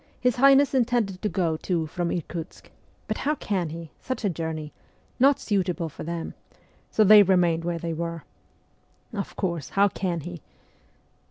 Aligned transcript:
His 0.19 0.37
Highness 0.37 0.73
intended 0.73 1.21
to 1.21 1.29
go, 1.29 1.57
too, 1.57 1.85
from 1.85 2.09
Irkutsk. 2.11 2.71
But 3.07 3.19
how 3.19 3.35
can 3.35 3.69
he? 3.69 3.91
Such 4.01 4.25
a 4.25 4.31
journey! 4.31 4.73
Not 5.19 5.39
suitable 5.39 5.89
for 5.89 6.01
them. 6.03 6.33
So 6.89 7.03
they 7.03 7.21
remained 7.21 7.63
where 7.63 7.77
they 7.77 7.93
were.'' 7.93 8.23
Of 9.13 9.35
course, 9.35 9.69
how 9.69 9.89
can 9.89 10.21
he 10.21 10.41